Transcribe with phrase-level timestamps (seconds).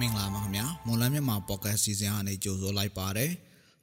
[0.00, 3.30] မင်္ဂလာပါခင်ဗျာမွန်လန်းမြန်မာပေါ့ကတ်စီစဉ်အနေကြိုဆိုလိုက်ပါတယ်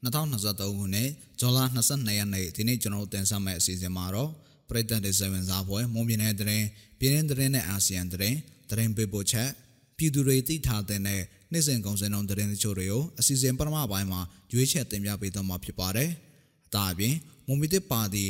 [0.04, 4.30] 2023ခုနှစ်ဇွန်လ22ရက်နေ့ဒီနေ့ကျွန်တော်တင်ဆက်မယ့်အစီအစဉ်မှာတော့
[4.70, 6.66] ပြည်သက်တဲ့ဇဝင်စားပွဲမွန်ပြည်နယ်တရင်
[7.00, 8.36] ပြည်ရင်းတရင်နဲ့အာဆီယံတရင်
[8.70, 9.50] တရင်ပေးပို့ချက်
[9.98, 14.22] ပြည်သူတွေသိထားတဲ့နေ့စဉ်ကုန်စည်နှုန်းတရင်တချို့တွေကိုအစီအစဉ်ပထမပိုင်းမှာ
[14.54, 16.10] ရွေးချယ်တင်ပြပေးသွားမှာဖြစ်ပါတယ်။
[16.74, 17.16] ဒါအပြင်
[17.48, 18.26] မွန်ပြည်သက်ပါတီ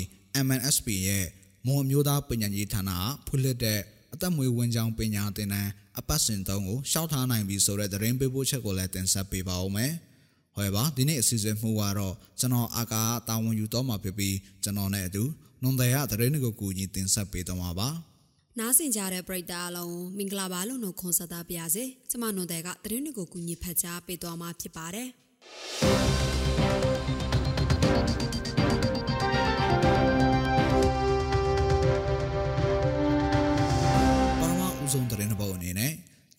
[0.46, 1.26] MNSP ရဲ့
[1.68, 3.80] မွန်အမျိုးသားပညာရေးဌာနကဖွင့်လှစ်တဲ့
[4.14, 9.92] အသက်မွေးဝင်းကြောင်းပညာသင်တန်းအပတ်စဉ်သုံးကိုရှောက်ထားနိုင်ပြီဆိုတဲ့သတင်းပေးပို့ချက်ကိုလည်းတင်ဆက်ပေးပါဦးမယ်။
[10.56, 15.24] ဟောပါဒီနေ့အစီအစဉ်မှုကတော့ကျွန်တော်အာကာတာဝန်ယူတော့မှာဖြစ်ပြီးကျွန်တော်နဲ့အတူ
[15.62, 17.90] နွန်တယ်ရသတင်းတွေကိုကူညီတင်ဆက်ပေးတော့မှာပါ။
[18.60, 25.10] နားဆင်ကြတဲ့ပရိသတ်အလုံးမင်္ဂလာပါလို့နှုတ်ခွန်းဆက်သပါရစေ။ကျွန်မနွန်တယ်ကသတင်းတွေကိုကူညီဖတ်ကြားပေးသွားမှာဖြစ်ပါတယ်။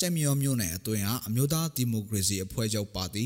[0.04, 3.24] ကြက်မြောမျိုးနယ်အတွင်းဟာအမျိုးသားဒီမိုကရေစီအဖွဲ့ချုပ်ပါတီ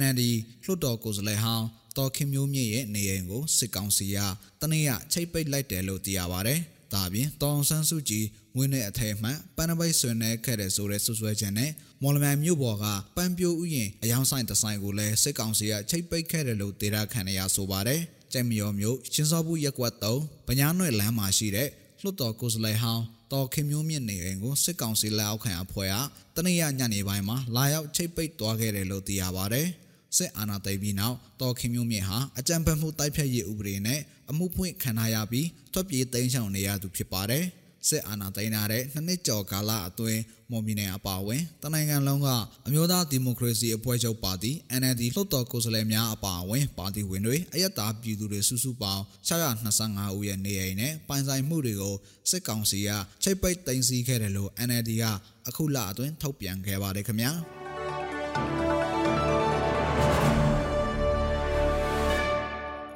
[0.00, 0.22] NLD
[0.64, 4.18] လွှတ်တော်ကိုယ်စားလှယ်ဟောင်းတော်ခင်မျိုးမြင့်ရဲ့နေအိမ်ကိုစစ်ကောင်စီက
[4.60, 6.54] တနေ့ရချိတ်ပိတ်လိုက်တယ်လို့သိရပါဗျ။
[6.94, 8.24] ဒါပြင်တောင်ဆန်းစုကြည်
[8.56, 11.70] ဝင်းတဲ့အထက်မှပန်းနပိတ်ဆွေနေခဲ့တဲ့ဆိုတဲ့ဆွဆွဲချက်နဲ့
[12.02, 12.84] မော်လမြိုင်မြို့ပေါ်က
[13.16, 18.00] ပန်းပြိုးဥယျင်အယောင်ဆိုင်တဆိုင်ကိုလည်းစစ်ကောင်စီကချိတ်ပိတ်ခဲ့တယ်လို့ဒေတာခန်ရဆိုပါတယ်။
[18.32, 21.68] ကြက်မြောမျိုးချင်းစောဘူးရက်ကွက်3ဗညာနွဲ့လမ်းမှာရှိတဲ့
[22.02, 25.96] လွှတ်တော်ကိုယ်စားလှယ်ဟောင်းတော်ခင်မျိုးမြင့်နေအိမ်ကိုစစ်ကောင်စီလက်အောက်ခံအဖွဲ့က
[26.34, 29.66] တနင်္လာညနေပိုင်းမှာလာရောက်ချိတ်ပိတ်သွားခဲ့တယ်လို့သိရပါတယ်။
[30.16, 37.44] စစ်အာဏာသိမ်းပြီးနောက်တော်ခင်မျိုးမြင့်ဟာအကြံဖက်မှုတိုက်ဖြတ်ရေးဥပဒေနဲ့အမှုဖွင့်ခံထားရပြီးထွက်ပြေးတိမ်းရှောင်နေရသူဖြစ်ပါတယ်။
[37.88, 40.20] စစ်အာဏာသိမ်းထားတဲ့နှစ်နှစ်ကျော်ကာလအတွင်း
[40.50, 42.28] မော်မီနယ်အပါအဝင်တနိုင်ငံလုံးက
[42.66, 51.94] အမျိုးသားဒီမိုကရေစီအဖွဲ့ချုပ်ပါတီ NLD လွှတ်တော်ကိုယ်စားလှယ်များအပါအဝင်ပါတီဝင်တွေအယက်သားပြည်သူတွေစုစုပေါင်း625ဦးရဲ့နေအိမ်နဲ့ပိုင်ဆိုင်မှုတွေကို
[52.30, 52.90] စစ်ကောင်စီက
[53.22, 55.04] ချိတ်ပိတ်သိမ်းဆည်းခဲ့တယ်လို့ NLD က
[55.48, 57.32] အခုလအတွင်းထုတ်ပြန်ခဲ့ပါတယ်ခင်ဗျာ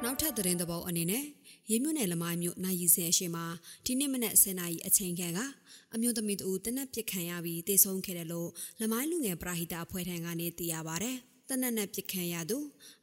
[0.03, 1.23] နောက်ထပ်သတင်းသဘောအနေနဲ့
[1.71, 3.45] ရေမြို့နယ်လမိုင်းမြို့နိုင်ရီစင်အရှိမှာ
[3.85, 5.39] ဒီနေ့မနက်10:00နာရီအချိန်ခန့်က
[5.93, 8.49] အမျိုးသမီးတူတနက်ပစ်ခံရပြီးတေဆုံးခဲ့တယ်လို့
[8.81, 11.11] လမိုင်းလူငယ်ပရာဟိတအဖွဲ့ထံကနေသိရပါဗျ။
[11.49, 12.57] တနက်နဲ့ပစ်ခံရသူ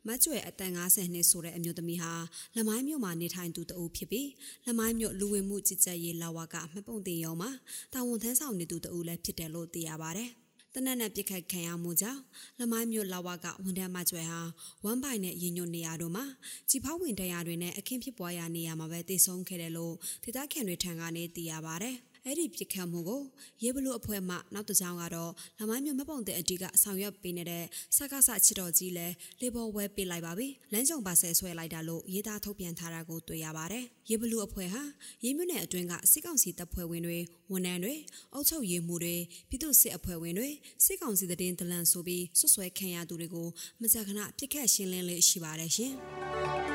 [0.06, 2.12] မကျွဲအတန်90နှစ်ဆိုတဲ့အမျိုးသမီးဟာ
[2.56, 4.28] လမိုင်းမြို့မှာနေထိုင်သူတအုပ်ဖြစ်ပြီး
[4.66, 7.50] လမိုင်းမြို့လူဝင်မှုကြီးကြပ်ရေးလာဝကမှတ်ပုံတင်ရုံမှာ
[7.92, 10.26] တာဝန်ထမ်းဆောင်နေသူတအုပ်လည်းဖြစ်တယ်လို့သိရပါဗျ။
[10.74, 12.22] တနက်နဲ့ပြစ်ခတ်ခံရမှုကြောင့်
[12.60, 14.40] လမိုင်းမြို့လာဝကဝန်ထမ်းမကျွဲဟာ
[14.84, 16.24] ဝမ်ပိုင်နဲ့ရင်ညွတ်နေရတို့မှာ
[16.68, 21.92] ကြီးဖောက်ဝင်တရားတွေနဲ့အခင်းဖြစ်ပွားရာနေရာမှာပဲတည်ဆုံခဲ့တယ်လို့ဒေသခံတွေထံကနေသိရပါဗျ။
[22.28, 23.22] အဲ့ဒီပြစ်ခတ်မှုကို
[23.62, 27.64] ရေဘလူအဖွဲ့မှနောက်တစ်ကြောင်းကတော့လမိုင်းမြို့မပုံတဲ့အတီးကဆောင်ရွက်ပေးနေတဲ့
[27.96, 29.06] စကားဆချစ်တော်ကြီးလဲ
[29.40, 34.82] လေဘော်ဝဲပေးလိုက်ပါပြီလမ်းကြုံပါဆဲဆွဲလိုက်တာလို့ရေးသားထုတ်ပြန်ထားတာကိုတွေ့ရပါတယ်ရေဘလူအဖွဲ့ဟာ
[35.24, 37.18] ရေမြို့နယ်အတွင်းကစစ်ကောင်စီတပ်ဖွဲ့ဝင်တွေ
[37.52, 37.94] ဝန်ထမ်းတွေ
[38.34, 39.16] အုပ်ချုပ်ရေးမှူးတွေ
[39.48, 40.50] ပြည်သူ့စစ်အဖွဲ့ဝင်တွေ
[40.84, 43.48] စစ်ကောင်စီတည်င်းဒလန်ဆိုပြီးဆွဆွဲခံရသူတွေကို
[43.80, 46.67] မကြာခဏပြစ်ခတ်ရှင်းလင်းလေးရှိပါတယ်ရှင်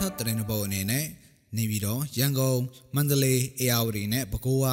[0.00, 1.06] ထပ်သတင်းတစ်ပုဒ်အနေနဲ့
[1.56, 2.58] နေပြီးတော့ရန်ကုန်
[2.94, 4.66] မန္တလေးအေရဝတီနဲ့ပဲခူးက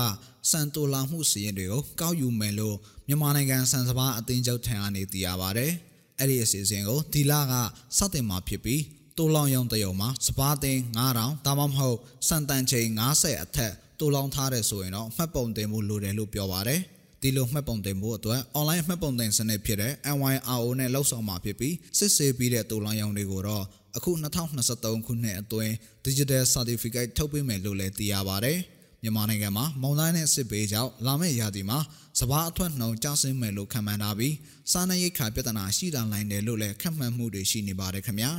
[0.51, 2.77] စံတိုလာမှုစီရင်တွေကိုကောက်ယူမယ်လို့
[3.07, 5.67] မြန်မာနိုင်ငံစံစဘာအသင်းချုပ်ထံကနေသိရပါဗျ။
[6.19, 7.53] အဲ့ဒီအစီအစဉ်ကိုဒီလက
[7.97, 8.81] စတင်မှာဖြစ်ပြီး
[9.17, 12.87] တိုလောင်ရုံတရုံမှာစပါးသိန်း9000ဒါမှမဟုတ်စံတန်ချိန်
[13.17, 16.81] 90အထက်တိုလောင်ထားတယ်ဆိုရင်တော့မှတ်ပုံတင်မှုလိုတယ်လို့ပြောပါတယ်။
[17.21, 24.11] ဒီလိုမှတ်ပုံတင်ဖို့အတွက် online မှတ်ပုံတင်စနစ်ဖြစ်တဲ့ NYRO နဲ့လှုပ်ဆောင်မှာဖြစ်ပြီးစစ်ဆေးပြီးတဲ့တိုလောင်ရုံတွေကိုတော့အခု
[24.59, 25.73] 2023ခုနှစ်အတွင်း
[26.05, 28.57] Digital Certificate ထုတ်ပေးမယ်လို့လည်းသိရပါတယ်။
[29.03, 31.79] မြန်မာနိုင်ငံမှာမုံတိုင်းနဲ့စစ်ပေးကြောင့်လာမယ့်ရာသီမှာ
[32.19, 34.35] စဘာအထွတ်နှုံကျဆင်းမယ်လို့ခန့်မှန်းထားပြီး
[34.71, 38.31] စားနပ်ရိက္ခာပြဿနာရှိလာနိုင်တယ်လို့လည်းခန့်မှန်းမှုတွေရှိနေပါတယ်ခင်ဗျာ။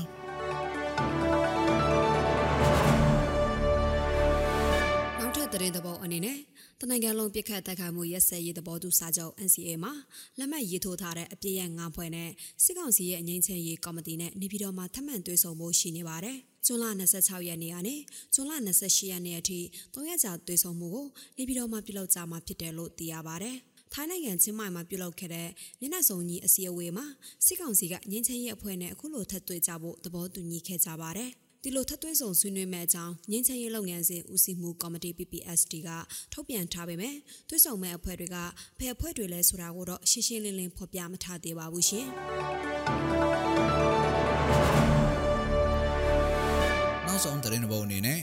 [5.19, 6.39] နောက်ထပ်သတင်းသဘောအနေနဲ့
[6.83, 9.93] တနိုင်ငံလုံးပြစ်ခတ်တိုက်ခိုက်မှုရက်စက်ရေးသဘောတူစာချုပ် NCA မှာ
[10.39, 12.31] လက်မှတ်ရေးထိုးထားတဲ့အပြည့်ရဲ့ငါးဖွဲ့နဲ့
[12.65, 16.37] စစ်ကောင်စီရဲ့အငြိမ်းချမ်းရေးကော်မတီနဲ့နေပြည်တော်မှာထပ်မံတွေ့ဆုံဖို့ရှိနေပါတယ်။
[16.67, 16.85] ဇွန်လ
[17.17, 17.95] 26ရက်နေ့ကနေ
[18.35, 19.61] ဇွန်လ28ရက်နေ့အထိ
[19.95, 23.57] ၃ရက်ကြာတွေ့ဆုံမှုကိုနေပြည်တော်မှာပြုလုပ်ကြမှာဖြစ်တယ်လို့သိရပါတယ်။
[23.93, 25.49] ထိုင်းနိုင်ငံချင်းမိုင်မှာပြုလုပ်ခဲ့တဲ့
[25.81, 27.07] မျက်နှာစုံကြီးအစည်းအဝေးမှာ
[27.47, 31.33] စစ်ကောင်စီကငင်းချင်းရဲ့အဖွဲ့နဲ့အခုလိုထပ်တွေ့ကြဖို့သဘောတူညီခဲ့ကြပါတယ်။
[31.63, 35.91] ဒီလိုထပ်သွင်းဆောင်ဆွေးနွေးမဲ့အကြောင်းငင်းချင်ရေးလုပ်ငန်းစဉ်ဦးစီးမှုကော်မတီ PPSD က
[36.33, 37.15] ထုတ်ပြန်ထားပေမဲ့
[37.49, 38.37] သွေးဆောင်မဲ့အဖွဲ့တွေက
[38.79, 42.07] ဖယ်အဖွဲ့တွေလဲဆိုတာကိုတော့ရှင်းရှင်းလင်းလင်းဖော်ပြမထားသေးပါဘူးရှင်။
[47.07, 48.21] နောက်ဆုံးသတင်းတစ်ပုဒ်အနေနဲ့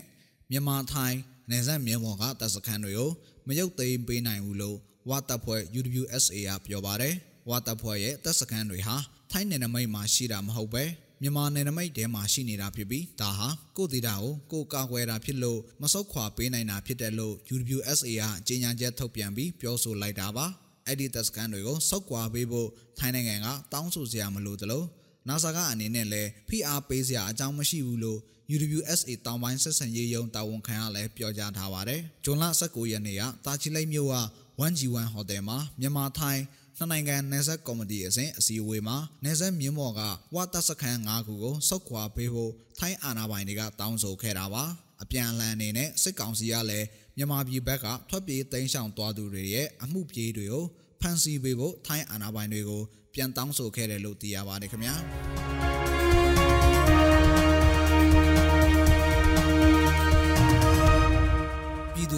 [0.52, 3.12] မြန်မာထိုင်းနယ်စပ်မြေပေါ်ကတပ်စခန်းတွေကို
[3.48, 4.78] မရုပ်သိမ်းပေးနိုင်ဘူးလို့
[5.10, 7.14] ဝါတပ်ဖွဲ့ UWSA ကပြောပါတယ်။
[7.50, 8.96] ဝါတပ်ဖွဲ့ရဲ့တပ်စခန်းတွေဟာ
[9.32, 10.86] ထိုင်းနယ်နိမိတ်မှာရှိတာမဟုတ်ပဲ
[11.22, 13.48] မြန်မာနယ်နိမိတ်ထဲမှာရှိနေတာဖြစ်ပြီးဒါဟာ
[13.78, 20.46] ကိုဒေတာကိုကိုကာကွယ်တာဖြစ်လို့မဆုတ်ခွာပေးနိုင်တာဖြစ်တယ်လို့ UWSA ကကြေညာချက်ထုတ်ပြန်ပြီးပြောဆိုလိုက်တာပါ
[20.86, 22.70] အဲ့ဒီတပ်စကန်တွေကိုစောက်ကွာပေးဖို့
[23.00, 24.84] ထိုင်းနိုင်ငံကတောင်းဆိုစရာမလိုသလို
[25.28, 28.20] NASA ကအနေနဲ့လည်းဖိအားပေးစရာအကြောင်းမရှိဘူးလို့
[28.54, 34.18] UWSA တောင်ပိုင်းဆက်ဆံရေးယုံတာဝန်ခံရလဲပြောကြားထားပါတယ်။ဂျွန်လ19ရက်နေ့ကတာချီလိတ်မြို့က
[34.62, 36.42] 1G1 ဟိုတယ်မှာမြန်မာထိုင်း
[36.78, 40.02] နှစ်နိုင်ငံနယ်စပ်ကော်မတီအစဉ်အစည်းအဝေးမှာနယ်စပ်မြင်းမော်က
[40.36, 44.64] ဝတ်တပ်စခန်း၅ခုကိုစောက်ခွာပေးဖို့ထိုင်းအာဏာပိုင်တွေကတောင်းဆိုခဲ့တာပါ
[45.02, 46.88] အပြန်အလှန်အနေနဲ့စစ်ကောင်စီကလည်း
[47.18, 50.66] မြန်မာပြည်ဘက်ကထွက်ပြေးတိမ်းရှောင်သွားသူတွေရဲ့အမှုပြေးတွေကို
[51.02, 52.82] ဖမ်းဆီးပေးဖို့ထိုင်းအာဏာပိုင်တွေကို
[53.14, 55.75] ပြန်တောင်းဆိုခဲ့တယ်လို့သိရပါတယ်ခင်ဗျာ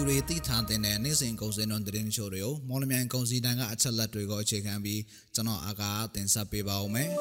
[0.02, 5.00] ူတွေသိထားတဲ့နေ့စဉ်ကုန်စည်နှုန်းသတင်းချို့တွေကိုမော်လမြိုင်ကုန်စည်တန်းကအချက်လက်တွေကိုအခြေခံပြီး
[5.34, 7.08] ကျွန်တော်အာကာတင်ဆက်ပေးပါဦးမယ်။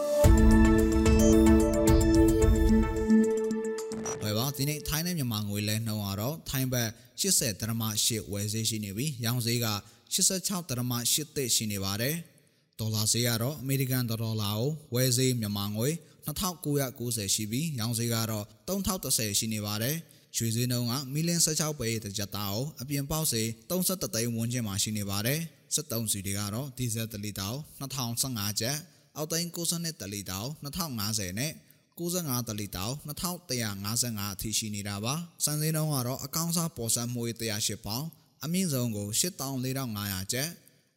[4.22, 6.90] ဘယ်ပါဒီနေ့ထိုင်းနဲ့မြန်မာငွေလဲနှုန်းကတော့ထိုင်းဘတ်
[7.22, 9.68] 80ဒရမ8ဝယ်ဈေးရှိနေပြီးရောင်းဈေးက
[10.14, 12.16] 86ဒရမ8သိရှိနေပါတယ်။
[12.80, 15.90] ဒေါ်လာဈေးကတော့အမေရိကန်ဒေါ်လာကိုဝယ်ဈေးမြန်မာငွေ
[16.28, 19.98] 2990ရှိပြီးရောင်းဈေးကတော့3010ရှိနေပါတယ်။
[20.38, 25.40] ရွှေဈေးနှုန်းကမီလ16ပဲတစ်ကြက်သားကိုအပြင်ပေါက်စေ33သိန်းဝန်းကျင်မှာရှိနေပါတယ်။
[25.76, 28.78] 73စီတွေကတော့ဒီဇယ်1လီတာကို2015ကျပ်
[29.16, 31.52] အောက်သိန်း62တလီတာကို2050နဲ့
[31.98, 35.14] 95တလီတာ2155အထိရှိနေတာပါ။
[35.46, 38.06] စံစင်းနှုန်းကတော့အကောင့်စားပေါ်ဆန်းမွေး108ပေါင်
[38.44, 40.50] အမြင့်ဆုံးကို84,500ကျပ်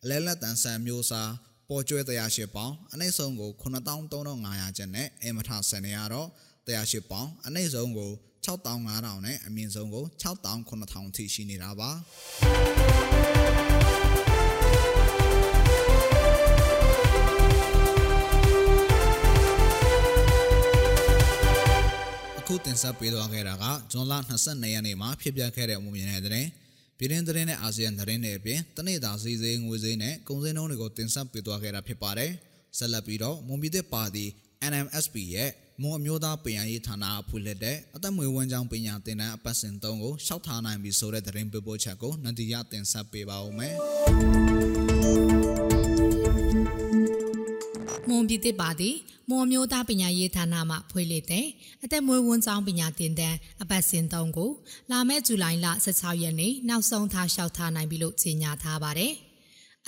[0.03, 1.31] အလဲလက်တန်ဆန်မျိုးစား
[1.69, 6.29] ပေါ်ကျွဲ108ပေါင်အနှိမ့်ဆုံးကို93,500ကျပ်နဲ့အမထဆန်နေရတော့
[6.67, 8.13] 108ပေါင်အနှိမ့်ဆုံးကို
[8.47, 11.91] 6500နဲ့အမြင့်ဆုံးကို6900အထိရှိနေတာပါ
[22.39, 26.47] အခုတင်ဆက်ပေးသွားခဲ့တာကဇွန်လ22ရက်နေ့မှာဖြစ်ပျက်ခဲ့တဲ့အမှုမြင်တဲ့တဲ့
[26.99, 32.31] ပြည်တွင်းသတင်းနဲ့အာဆီယံသတင်းတွေအပြင်တနေ့တာစီစေးငွေစေးနဲ့ကုန်စည်နှုန်းတွေကိုတင်ဆက်ပေးသွားခဲ့တာဖြစ်ပါတယ်။
[32.79, 34.25] ဆက်လက်ပြီးတော့မွန်ပြည်သစ်ပါတီ
[34.71, 35.51] NMSP ရဲ့
[35.83, 43.75] မွန်အမျိုးသားပညာရေးဌာနအဖွင့်လက်တဲ့အသက်မွေးဝမ်းကြောင်းပညာသင်တန်းအပတ်စဉ်3ကိုရှောက်ထားနိုင်ပြီဆိုတဲ့သတင်းပေးပို့ချက်ကိုနန္ဒီရတင်ဆက်ပေးပါဦးမယ်။
[48.09, 48.97] မွန်ပြည်သစ်ပါသည်
[49.31, 51.47] မွန်မျိုးသားပညာရေးဌာနမှဖွင့်လှစ်တဲ့
[51.85, 54.51] အသက်မွေးဝမ်းကြောင်းပညာသင်တန်းအပတ်စဉ်3ကို
[54.91, 59.15] လာမယ့်ဇူလိုင်လ16ရက်နေ့နောက်ဆုံးထားလျှောက်ထားနိုင်ပြီလို့ကြေညာထားပါတယ်။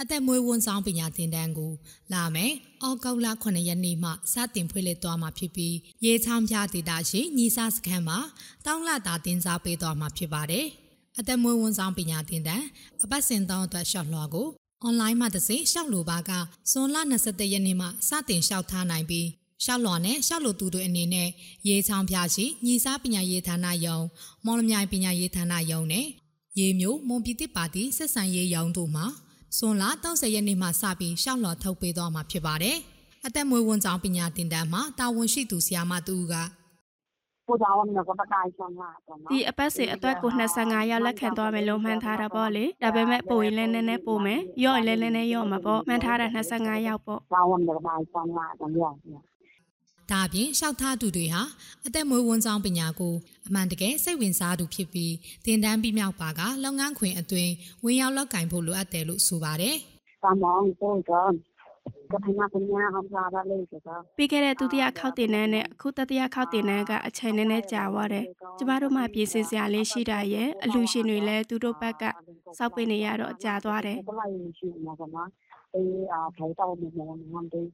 [0.00, 1.73] အသက်မွေးဝန်ဆောင်ပညာသင်တန်းကို
[2.12, 2.53] လာမယ်။
[2.83, 8.19] အောက်ကောက်လ9ရက်နေ့မှစတင်ဖွင့်လှစ်သွားမှာဖြစ်ပြီးရေချောင်းပြဒေတာရှိညီစာစခန်းမှာ
[8.67, 10.67] တောင်းလတာတင်စားပေးသွားမှာဖြစ်ပါတယ်။
[11.19, 12.65] အသက်မွေးဝန်ဆောင်ပညာသင်တန်း
[13.03, 14.49] အပတ်စဉ်တောင်းအတွက်ရှော့လွှာကို
[14.83, 16.31] အွန်လိုင်းမှာတစ်စိရှောက်လိုပါက
[16.71, 19.27] ဇွန်လ27ရက်နေ့မှစတင်လျှောက်ထားနိုင်ပြီး
[19.65, 21.29] ရှောက်လွန်နဲ့ရှောက်လိုသူတွေအနေနဲ့
[21.69, 23.99] ရေချောင်းပြရှိညီစားပညာရေးဌာနယုံ
[24.44, 26.06] မော်လမြိုင်ပညာရေးဌာနယုံနဲ့
[26.59, 29.06] ရေမျိုးမွန်ပြည်သစ်ပါတီဆက်ဆံရေးယုံတို့မှာ
[29.58, 32.76] ဇွန်လ30ရက်နေ့မှစပြီးရှောက်လော်ထုတ်ပေးသွားမှာဖြစ်ပါတယ်။
[33.26, 36.34] အသက်မွေးဝန်ကြောင်းပညာသင်တန်းမှာတာဝန်ရှိသူဆရာမတူက
[37.46, 46.26] ပိုကြောင်းမျိုးကပကိုင်ဆောင်လာတော့ဒီအပတ်စီအတွက်ကို25ရောက်လက်ခံသွားမယ်လို့မှန်းထားတာပေါ့လေဒါပေမဲ့ပိုရင်လည်းနည်းနည်းပိုမယ်ရော့ရင်လည်းနည်းနည်းရော့မှာပေါ့မှန်းထားတာ
[46.58, 47.20] 25ရောက်ပေါ့
[50.12, 51.43] ဒါအပြင်ရှောက်ထားသူတွေဟာ
[51.87, 53.14] အသက်မွေးဝမ်းကြောင်းပညာကို
[53.47, 57.53] အမှန်တကယ်စိတ်ဝင်စားသူဖြစ်ပြီးတင်တန်းပြီးမြောက်ပါကလုပ်ငန်းခွင်အတွင်း
[57.84, 59.77] ဝင်ရောက်လောက်ကင်ဖို့လိုအပ်တယ်လို့ဆိုပါတယ်။
[60.22, 61.25] တာမောင်ပို့ကြော
[62.13, 68.25] ကဖနာပညာဟောပါပါလေဆိုတော့ပြီးခဲ့တဲ့ဒုတိယခောက်တင်နန်းနဲ့အခုတတိယခောက်တင်နန်းကအချိန်နဲ့နဲ့ကြာသွားတယ်။
[68.58, 72.05] ကျမတို့မှပြင်ဆင်စရာလေးရှိတာရဲ့အလူရှင်တွေလည်းသူတို့ဘက်က
[72.58, 75.17] စောက်ပင်နေရတော့ကြာသွားတယ်။ဘယ်လိုရှိမှာကမ
[75.75, 77.67] အေးအာဖိုင်တော့မမောမမ်တေး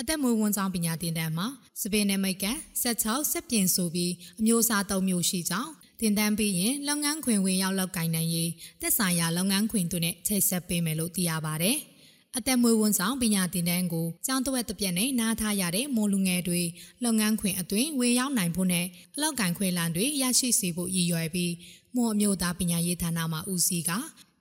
[0.00, 1.46] အသက်မွေးဝမ်းကြောင်းပညာသင်တန်းမှာ
[1.80, 11.72] စပင်းနဲ့မိတ်ကန်ဆက်ချောက်ဆက်ပြင်ဆိုပြီးအမျိုးအစားသုံးမျိုးရှိကြောင်းတင်တန်းပြီးရင်လုပ်ငန်းခွင်ဝင်ရောက်လောက်ကင်နိုင်ရေးတက်ဆိုင်ရာလုပ်ငန်းခွင်တို့နဲ့ချိတ်ဆက်ပေးမယ်လို့သိရပါဗျ။
[12.38, 16.62] အသက်မွေးဝမ်းဆောင်ပညာသင်တန်းကိုကျောင်းတဝက်တစ်ပြက်နဲ့နားထားရတဲ့မိုးလူငယ်တွေ
[17.04, 21.52] လုပ်ငန်းခွင်အတွင်းဝင်ရောက်နိုင်ဖို့နဲ့အလောက်ကင်ခွေလန်တွေရရှိစေဖို့ရည်ရွယ်ပြီး
[21.96, 23.90] မော်အမျိုးသားပညာရေးဌာနမှဦးစီးက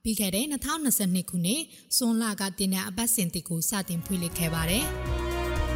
[0.03, 1.61] ပြီးခဲ့တဲ့2022ခုနှစ်
[1.97, 5.22] ဇွန်လကတင်တဲ့အပတ်စဉ်တစ်ကိုစတင်ဖွင့်လှစ်ခဲ့ပါတယ်။မြန်မာ